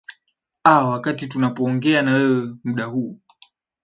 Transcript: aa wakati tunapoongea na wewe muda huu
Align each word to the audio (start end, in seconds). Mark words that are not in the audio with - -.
aa 0.65 0.83
wakati 0.85 1.27
tunapoongea 1.27 2.01
na 2.01 2.13
wewe 2.13 2.53
muda 2.63 2.85
huu 2.85 3.19